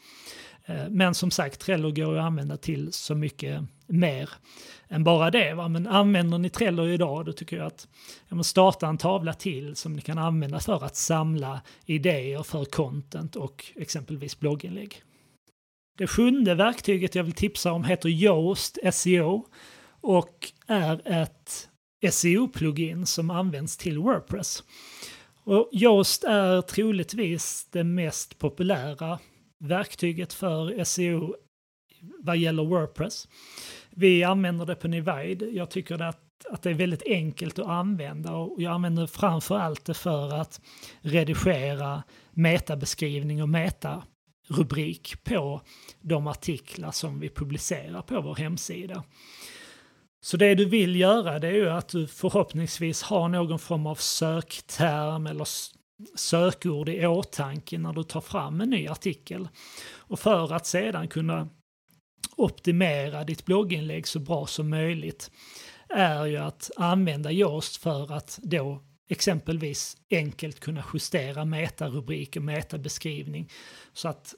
Eh, 0.65 0.89
men 0.89 1.15
som 1.15 1.31
sagt, 1.31 1.61
Trello 1.61 1.91
går 1.91 2.17
att 2.17 2.25
använda 2.25 2.57
till 2.57 2.93
så 2.93 3.15
mycket 3.15 3.63
mer 3.87 4.31
än 4.89 5.05
bara 5.05 5.31
det. 5.31 5.55
Va? 5.55 5.69
Men 5.69 5.87
använder 5.87 6.39
ni 6.39 6.51
Trello 6.51 6.87
idag, 6.87 7.27
då 7.27 7.33
tycker 7.33 7.57
jag 7.57 7.67
att 7.67 7.89
ja, 8.29 8.43
starta 8.43 8.87
en 8.87 8.99
tavla 8.99 9.33
till 9.33 9.77
som 9.77 9.93
ni 9.93 10.03
kan 10.03 10.19
använda 10.19 10.61
för 10.61 10.85
att 10.85 10.97
samla 10.97 11.61
idéer 11.87 12.43
för 12.43 12.65
content 12.65 13.37
och 13.37 13.65
exempelvis 13.77 14.39
blogginlägg. 14.41 15.03
Det 16.01 16.07
sjunde 16.07 16.55
verktyget 16.55 17.15
jag 17.15 17.25
vill 17.25 17.33
tipsa 17.33 17.73
om 17.73 17.85
heter 17.85 18.09
Yoast 18.09 18.79
SEO 18.93 19.47
och 20.01 20.53
är 20.67 21.01
ett 21.05 21.69
SEO-plugin 22.11 23.07
som 23.07 23.31
används 23.31 23.77
till 23.77 23.99
Wordpress. 23.99 24.63
Och 25.45 25.69
Yoast 25.73 26.25
är 26.25 26.63
troligtvis 26.63 27.69
det 27.71 27.85
mest 27.85 28.39
populära 28.39 29.19
verktyget 29.59 30.33
för 30.33 30.85
SEO 30.85 31.35
vad 32.19 32.37
gäller 32.37 32.65
Wordpress. 32.65 33.29
Vi 33.91 34.25
använder 34.25 34.67
det 34.67 34.75
på 34.75 34.89
Nivide. 34.89 35.47
Jag 35.47 35.71
tycker 35.71 36.03
att, 36.03 36.47
att 36.51 36.63
det 36.63 36.71
är 36.71 36.75
väldigt 36.75 37.07
enkelt 37.07 37.59
att 37.59 37.67
använda 37.67 38.33
och 38.33 38.63
jag 38.63 38.73
använder 38.73 39.07
framför 39.07 39.59
allt 39.59 39.85
det 39.85 39.95
för 39.95 40.35
att 40.35 40.61
redigera 41.01 42.03
metabeskrivning 42.31 43.43
och 43.43 43.49
meta 43.49 44.03
rubrik 44.51 45.25
på 45.25 45.61
de 46.01 46.27
artiklar 46.27 46.91
som 46.91 47.21
vi 47.21 47.29
publicerar 47.29 48.03
på 48.03 48.21
vår 48.21 48.35
hemsida. 48.35 49.05
Så 50.23 50.37
det 50.37 50.55
du 50.55 50.65
vill 50.65 50.97
göra 50.97 51.39
det 51.39 51.49
är 51.49 51.53
ju 51.53 51.71
att 51.71 51.89
du 51.89 52.07
förhoppningsvis 52.07 53.03
har 53.03 53.29
någon 53.29 53.59
form 53.59 53.87
av 53.87 53.95
sökterm 53.95 55.27
eller 55.27 55.49
sökord 56.15 56.89
i 56.89 57.07
åtanke 57.07 57.79
när 57.79 57.93
du 57.93 58.03
tar 58.03 58.21
fram 58.21 58.61
en 58.61 58.71
ny 58.71 58.89
artikel. 58.89 59.49
Och 59.97 60.21
för 60.21 60.53
att 60.53 60.67
sedan 60.67 61.09
kunna 61.09 61.49
optimera 62.37 63.25
ditt 63.25 63.45
blogginlägg 63.45 64.07
så 64.07 64.19
bra 64.19 64.47
som 64.47 64.71
möjligt 64.71 65.31
är 65.89 66.27
ju 66.27 66.37
att 66.37 66.71
använda 66.77 67.33
Yoast 67.33 67.77
för 67.77 68.13
att 68.13 68.39
då 68.43 68.83
exempelvis 69.09 69.97
enkelt 70.11 70.61
kunna 70.61 70.85
justera 70.95 71.45
metarubrik 71.45 72.37
och 72.37 72.43
metabeskrivning 72.43 73.51
så 73.93 74.09
att 74.09 74.35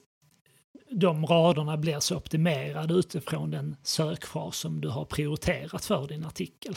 de 0.91 1.25
raderna 1.25 1.77
blir 1.77 1.99
så 1.99 2.15
optimerade 2.15 2.93
utifrån 2.93 3.51
den 3.51 3.75
sökfras 3.83 4.57
som 4.57 4.81
du 4.81 4.89
har 4.89 5.05
prioriterat 5.05 5.85
för 5.85 6.07
din 6.07 6.25
artikel. 6.25 6.75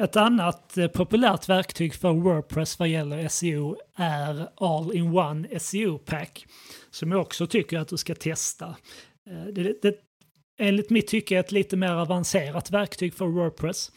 Ett 0.00 0.16
annat 0.16 0.76
eh, 0.76 0.88
populärt 0.88 1.48
verktyg 1.48 1.94
för 1.94 2.12
Wordpress 2.12 2.78
vad 2.78 2.88
gäller 2.88 3.28
SEO 3.28 3.76
är 3.96 4.48
All-in-One 4.56 5.60
SEO 5.60 5.98
Pack 5.98 6.46
som 6.90 7.12
jag 7.12 7.20
också 7.20 7.46
tycker 7.46 7.78
att 7.78 7.88
du 7.88 7.96
ska 7.96 8.14
testa. 8.14 8.76
Eh, 9.30 9.44
det, 9.52 9.82
det, 9.82 9.94
enligt 10.58 10.90
mitt 10.90 11.06
tycke 11.06 11.38
ett 11.38 11.52
lite 11.52 11.76
mer 11.76 11.92
avancerat 11.92 12.70
verktyg 12.70 13.14
för 13.14 13.26
Wordpress. 13.26 13.92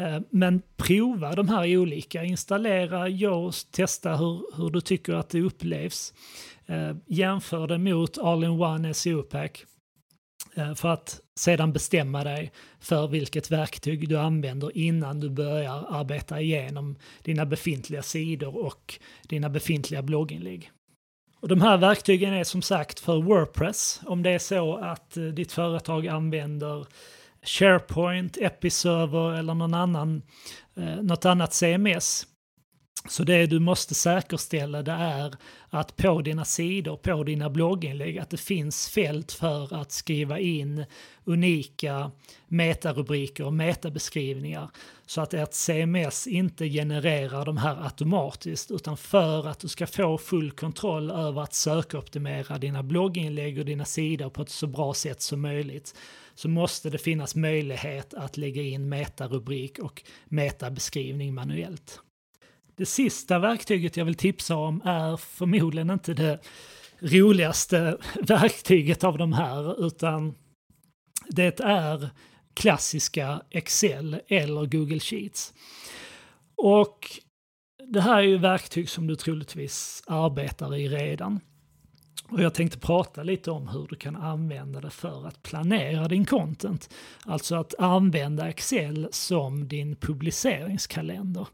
Eh, 0.00 0.20
men 0.30 0.62
prova 0.76 1.32
de 1.34 1.48
här 1.48 1.76
olika, 1.76 2.24
installera 2.24 3.08
Yoast, 3.08 3.72
testa 3.72 4.16
hur, 4.16 4.56
hur 4.56 4.70
du 4.70 4.80
tycker 4.80 5.12
att 5.12 5.28
det 5.28 5.40
upplevs. 5.40 6.14
Eh, 6.66 6.96
jämför 7.06 7.66
det 7.66 7.78
mot 7.78 8.18
All-in-One 8.18 8.94
SEO 8.94 9.22
Pack 9.22 9.64
eh, 10.54 10.74
för 10.74 10.88
att 10.88 11.20
sedan 11.36 11.72
bestämma 11.72 12.24
dig 12.24 12.52
för 12.80 13.08
vilket 13.08 13.50
verktyg 13.50 14.08
du 14.08 14.18
använder 14.18 14.76
innan 14.76 15.20
du 15.20 15.30
börjar 15.30 15.86
arbeta 15.88 16.40
igenom 16.40 16.96
dina 17.22 17.46
befintliga 17.46 18.02
sidor 18.02 18.56
och 18.56 18.98
dina 19.28 19.48
befintliga 19.48 20.02
blogginlägg. 20.02 20.70
Och 21.40 21.48
de 21.48 21.60
här 21.60 21.76
verktygen 21.76 22.34
är 22.34 22.44
som 22.44 22.62
sagt 22.62 23.00
för 23.00 23.22
Wordpress. 23.22 24.00
Om 24.06 24.22
det 24.22 24.30
är 24.30 24.38
så 24.38 24.76
att 24.76 25.16
ditt 25.34 25.52
företag 25.52 26.08
använder 26.08 26.86
SharePoint, 27.42 28.36
Episerver 28.36 29.38
eller 29.38 29.54
någon 29.54 29.74
annan, 29.74 30.22
eh, 30.76 30.96
något 31.02 31.24
annat 31.24 31.54
CMS 31.54 32.26
så 33.08 33.24
det 33.24 33.46
du 33.46 33.58
måste 33.58 33.94
säkerställa 33.94 34.82
det 34.82 34.92
är 34.92 35.34
att 35.70 35.96
på 35.96 36.22
dina 36.22 36.44
sidor, 36.44 36.96
på 36.96 37.24
dina 37.24 37.50
blogginlägg, 37.50 38.18
att 38.18 38.30
det 38.30 38.36
finns 38.36 38.88
fält 38.88 39.32
för 39.32 39.74
att 39.74 39.92
skriva 39.92 40.38
in 40.38 40.84
unika 41.24 42.10
metarubriker 42.48 43.44
och 43.44 43.52
metabeskrivningar. 43.52 44.70
Så 45.10 45.20
att 45.20 45.34
ert 45.34 45.52
CMS 45.52 46.26
inte 46.26 46.68
genererar 46.68 47.44
de 47.44 47.56
här 47.56 47.84
automatiskt 47.84 48.70
utan 48.70 48.96
för 48.96 49.48
att 49.48 49.58
du 49.58 49.68
ska 49.68 49.86
få 49.86 50.18
full 50.18 50.50
kontroll 50.50 51.10
över 51.10 51.42
att 51.42 51.54
sökoptimera 51.54 52.58
dina 52.58 52.82
blogginlägg 52.82 53.58
och 53.58 53.64
dina 53.64 53.84
sidor 53.84 54.30
på 54.30 54.42
ett 54.42 54.48
så 54.48 54.66
bra 54.66 54.94
sätt 54.94 55.22
som 55.22 55.40
möjligt 55.40 55.94
så 56.34 56.48
måste 56.48 56.90
det 56.90 56.98
finnas 56.98 57.34
möjlighet 57.34 58.14
att 58.14 58.36
lägga 58.36 58.62
in 58.62 58.88
metarubrik 58.88 59.78
och 59.78 60.02
metabeskrivning 60.24 61.34
manuellt. 61.34 62.00
Det 62.76 62.86
sista 62.86 63.38
verktyget 63.38 63.96
jag 63.96 64.04
vill 64.04 64.14
tipsa 64.14 64.56
om 64.56 64.82
är 64.84 65.16
förmodligen 65.16 65.90
inte 65.90 66.14
det 66.14 66.38
roligaste 66.98 67.96
verktyget 68.22 69.04
av 69.04 69.18
de 69.18 69.32
här, 69.32 69.86
utan 69.86 70.34
det 71.28 71.60
är 71.60 72.10
klassiska 72.54 73.42
Excel 73.50 74.20
eller 74.28 74.66
Google 74.66 75.00
Sheets. 75.00 75.54
Och 76.56 77.20
det 77.86 78.00
här 78.00 78.18
är 78.18 78.22
ju 78.22 78.38
verktyg 78.38 78.88
som 78.88 79.06
du 79.06 79.16
troligtvis 79.16 80.02
arbetar 80.06 80.76
i 80.76 80.88
redan. 80.88 81.40
Och 82.30 82.42
jag 82.42 82.54
tänkte 82.54 82.78
prata 82.78 83.22
lite 83.22 83.50
om 83.50 83.68
hur 83.68 83.86
du 83.90 83.96
kan 83.96 84.16
använda 84.16 84.80
det 84.80 84.90
för 84.90 85.26
att 85.26 85.42
planera 85.42 86.08
din 86.08 86.26
content. 86.26 86.94
Alltså 87.24 87.56
att 87.56 87.74
använda 87.78 88.48
Excel 88.48 89.08
som 89.10 89.68
din 89.68 89.96
publiceringskalender. 89.96 91.48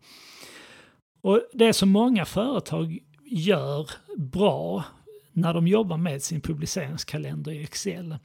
Och 1.22 1.42
det 1.52 1.72
som 1.72 1.88
många 1.88 2.24
företag 2.24 2.98
gör 3.24 3.90
bra 4.16 4.84
när 5.32 5.54
de 5.54 5.66
jobbar 5.66 5.96
med 5.96 6.22
sin 6.22 6.40
publiceringskalender 6.40 7.52
i 7.52 7.62
Excel, 7.62 8.16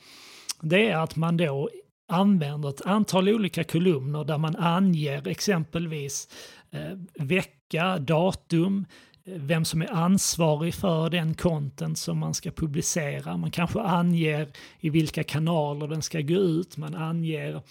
det 0.61 0.89
är 0.89 0.97
att 0.97 1.15
man 1.15 1.37
då 1.37 1.69
använder 2.11 2.69
ett 2.69 2.85
antal 2.85 3.29
olika 3.29 3.63
kolumner 3.63 4.23
där 4.23 4.37
man 4.37 4.55
anger 4.55 5.27
exempelvis 5.27 6.27
eh, 6.71 7.25
vecka, 7.25 7.97
datum, 7.97 8.85
eh, 9.25 9.33
vem 9.35 9.65
som 9.65 9.81
är 9.81 9.91
ansvarig 9.91 10.73
för 10.73 11.09
den 11.09 11.33
content 11.33 11.97
som 11.97 12.17
man 12.17 12.33
ska 12.33 12.51
publicera. 12.51 13.37
Man 13.37 13.51
kanske 13.51 13.81
anger 13.81 14.47
i 14.79 14.89
vilka 14.89 15.23
kanaler 15.23 15.87
den 15.87 16.01
ska 16.01 16.21
gå 16.21 16.33
ut, 16.33 16.77
man 16.77 16.95
anger 16.95 17.61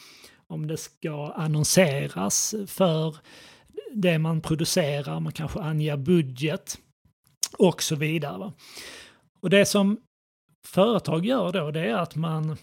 om 0.46 0.66
det 0.66 0.76
ska 0.76 1.32
annonseras 1.32 2.54
för 2.66 3.16
det 3.92 4.18
man 4.18 4.40
producerar, 4.40 5.20
man 5.20 5.32
kanske 5.32 5.60
anger 5.60 5.96
budget 5.96 6.78
och 7.58 7.82
så 7.82 7.96
vidare. 7.96 8.52
Och 9.40 9.50
det 9.50 9.66
som 9.66 10.00
företag 10.66 11.26
gör 11.26 11.52
då 11.52 11.70
det 11.70 11.80
är 11.80 11.94
att 11.94 12.16
man 12.16 12.56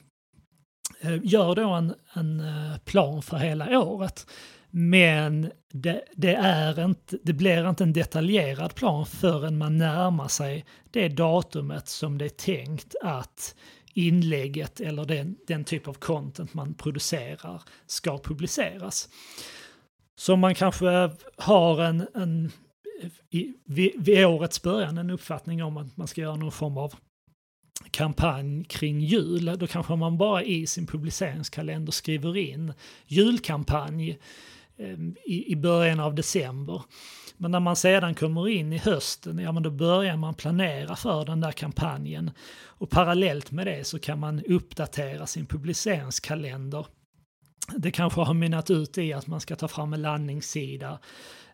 Eh, 1.01 1.19
gör 1.23 1.55
då 1.55 1.69
en, 1.69 1.93
en 2.13 2.39
eh, 2.39 2.77
plan 2.77 3.21
för 3.21 3.37
hela 3.37 3.79
året. 3.79 4.27
Men 4.69 5.51
det, 5.71 6.03
det, 6.15 6.35
är 6.35 6.85
inte, 6.85 7.17
det 7.23 7.33
blir 7.33 7.69
inte 7.69 7.83
en 7.83 7.93
detaljerad 7.93 8.75
plan 8.75 9.05
förrän 9.05 9.57
man 9.57 9.77
närmar 9.77 10.27
sig 10.27 10.65
det 10.91 11.09
datumet 11.09 11.87
som 11.87 12.17
det 12.17 12.25
är 12.25 12.29
tänkt 12.29 12.95
att 13.01 13.55
inlägget 13.93 14.79
eller 14.79 15.05
den, 15.05 15.35
den 15.47 15.63
typ 15.63 15.87
av 15.87 15.93
content 15.93 16.53
man 16.53 16.73
producerar 16.73 17.61
ska 17.87 18.17
publiceras. 18.17 19.09
Så 20.15 20.35
man 20.35 20.55
kanske 20.55 21.11
har 21.37 21.83
en, 21.83 22.07
en 22.15 22.51
i, 23.29 23.53
vid, 23.65 23.91
vid 23.97 24.25
årets 24.25 24.61
början 24.61 24.97
en 24.97 25.09
uppfattning 25.09 25.63
om 25.63 25.77
att 25.77 25.97
man 25.97 26.07
ska 26.07 26.21
göra 26.21 26.35
någon 26.35 26.51
form 26.51 26.77
av 26.77 26.93
kampanj 27.91 28.63
kring 28.63 28.99
jul, 28.99 29.55
då 29.59 29.67
kanske 29.67 29.95
man 29.95 30.17
bara 30.17 30.43
i 30.43 30.67
sin 30.67 30.87
publiceringskalender 30.87 31.91
skriver 31.91 32.37
in 32.37 32.73
julkampanj 33.05 34.19
ehm, 34.77 35.15
i, 35.25 35.51
i 35.51 35.55
början 35.55 35.99
av 35.99 36.15
december. 36.15 36.81
Men 37.37 37.51
när 37.51 37.59
man 37.59 37.75
sedan 37.75 38.15
kommer 38.15 38.47
in 38.49 38.73
i 38.73 38.77
hösten, 38.77 39.39
ja 39.39 39.51
men 39.51 39.63
då 39.63 39.71
börjar 39.71 40.17
man 40.17 40.33
planera 40.33 40.95
för 40.95 41.25
den 41.25 41.41
där 41.41 41.51
kampanjen. 41.51 42.31
Och 42.65 42.89
parallellt 42.89 43.51
med 43.51 43.67
det 43.67 43.87
så 43.87 43.99
kan 43.99 44.19
man 44.19 44.43
uppdatera 44.43 45.27
sin 45.27 45.45
publiceringskalender 45.45 46.85
det 47.75 47.91
kanske 47.91 48.21
har 48.21 48.33
mynnat 48.33 48.69
ut 48.69 48.97
i 48.97 49.13
att 49.13 49.27
man 49.27 49.41
ska 49.41 49.55
ta 49.55 49.67
fram 49.67 49.93
en 49.93 50.01
landningssida 50.01 50.99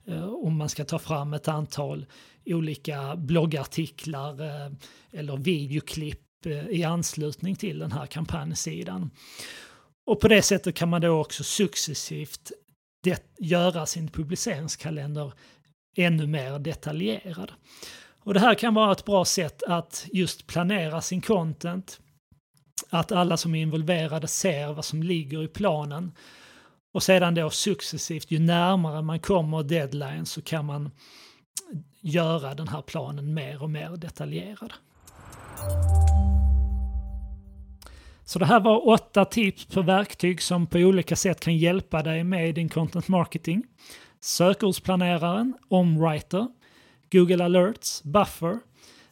Eh, 0.08 0.26
om 0.26 0.58
man 0.58 0.70
ska 0.70 0.86
ta 0.86 1.00
fram 1.00 1.34
ett 1.34 1.48
antal 1.48 2.06
olika 2.46 3.16
bloggartiklar 3.16 4.42
eh, 4.42 4.72
eller 5.12 5.38
videoklipp 5.38 6.46
eh, 6.46 6.68
i 6.68 6.84
anslutning 6.84 7.56
till 7.56 7.80
den 7.80 7.92
här 7.92 8.06
kampanjsidan. 8.06 9.10
Och 10.06 10.20
på 10.20 10.28
det 10.28 10.42
sättet 10.42 10.76
kan 10.76 10.90
man 10.90 11.02
då 11.02 11.20
också 11.22 11.44
successivt 11.44 12.52
göra 13.40 13.86
sin 13.86 14.08
publiceringskalender 14.08 15.34
ännu 15.98 16.28
mer 16.28 16.60
detaljerad. 16.60 17.52
Och 18.20 18.34
det 18.34 18.40
här 18.40 18.56
kan 18.56 18.74
vara 18.74 18.92
ett 18.92 19.06
bra 19.06 19.26
sätt 19.26 19.64
att 19.64 20.08
just 20.12 20.48
planera 20.48 21.02
sin 21.02 21.22
content, 21.22 22.00
att 22.90 23.12
alla 23.12 23.38
som 23.38 23.56
är 23.56 23.62
involverade 23.62 24.28
ser 24.28 24.74
vad 24.74 24.86
som 24.86 25.04
ligger 25.04 25.44
i 25.44 25.48
planen. 25.48 26.12
Och 26.94 27.04
sedan 27.04 27.36
då 27.36 27.50
successivt, 27.50 28.32
ju 28.32 28.40
närmare 28.40 29.02
man 29.02 29.20
kommer 29.20 29.64
deadline 29.64 30.26
så 30.26 30.42
kan 30.42 30.66
man 30.66 30.92
göra 32.02 32.54
den 32.54 32.68
här 32.68 32.82
planen 32.82 33.34
mer 33.34 33.64
och 33.64 33.70
mer 33.70 33.90
detaljerad. 33.98 34.74
Så 38.26 38.40
det 38.40 38.46
här 38.46 38.60
var 38.60 38.88
åtta 38.88 39.26
tips 39.26 39.66
på 39.66 39.82
verktyg 39.82 40.42
som 40.42 40.68
på 40.68 40.78
olika 40.78 41.16
sätt 41.16 41.40
kan 41.40 41.58
hjälpa 41.58 42.04
dig 42.04 42.24
med 42.24 42.56
din 42.56 42.70
content 42.70 43.08
marketing. 43.08 43.64
Sökordsplaneraren, 44.20 45.54
Omwriter, 45.68 46.48
Google 47.12 47.44
Alerts, 47.44 48.04
Buffer, 48.04 48.60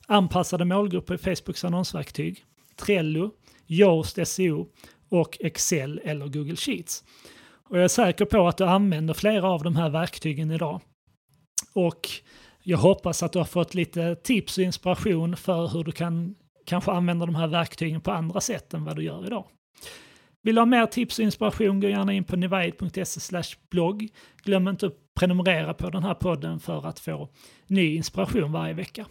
anpassade 0.07 0.65
målgrupper 0.65 1.13
i 1.13 1.17
Facebooks 1.17 1.65
annonsverktyg, 1.65 2.45
Trello, 2.75 3.31
Yoast 3.67 4.27
SEO 4.27 4.67
och 5.09 5.37
Excel 5.39 6.01
eller 6.03 6.27
Google 6.27 6.55
Sheets. 6.55 7.03
Och 7.71 7.77
jag 7.77 7.83
är 7.83 7.87
säker 7.87 8.25
på 8.25 8.47
att 8.47 8.57
du 8.57 8.63
använder 8.63 9.13
flera 9.13 9.49
av 9.49 9.63
de 9.63 9.75
här 9.75 9.89
verktygen 9.89 10.51
idag. 10.51 10.81
Och 11.73 12.09
jag 12.63 12.77
hoppas 12.77 13.23
att 13.23 13.33
du 13.33 13.39
har 13.39 13.45
fått 13.45 13.73
lite 13.73 14.15
tips 14.15 14.57
och 14.57 14.63
inspiration 14.63 15.35
för 15.35 15.67
hur 15.67 15.83
du 15.83 15.91
kan 15.91 16.35
kanske 16.65 16.91
använda 16.91 17.25
de 17.25 17.35
här 17.35 17.47
verktygen 17.47 18.01
på 18.01 18.11
andra 18.11 18.41
sätt 18.41 18.73
än 18.73 18.85
vad 18.85 18.95
du 18.95 19.03
gör 19.03 19.25
idag. 19.25 19.45
Vill 20.43 20.55
du 20.55 20.61
ha 20.61 20.65
mer 20.65 20.85
tips 20.85 21.19
och 21.19 21.25
inspiration, 21.25 21.79
gå 21.79 21.87
gärna 21.87 22.13
in 22.13 22.23
på 22.23 22.35
nivide.se 22.35 23.41
blogg. 23.69 24.07
Glöm 24.43 24.67
inte 24.67 24.87
att 24.87 24.95
prenumerera 25.19 25.73
på 25.73 25.89
den 25.89 26.03
här 26.03 26.13
podden 26.13 26.59
för 26.59 26.87
att 26.87 26.99
få 26.99 27.29
ny 27.67 27.95
inspiration 27.95 28.51
varje 28.51 28.73
vecka. 28.73 29.05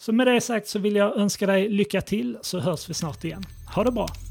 Så 0.00 0.12
med 0.12 0.26
det 0.26 0.40
sagt 0.40 0.68
så 0.68 0.78
vill 0.78 0.96
jag 0.96 1.16
önska 1.16 1.46
dig 1.46 1.68
lycka 1.68 2.00
till 2.00 2.38
så 2.42 2.60
hörs 2.60 2.90
vi 2.90 2.94
snart 2.94 3.24
igen. 3.24 3.42
Ha 3.74 3.84
det 3.84 3.92
bra! 3.92 4.29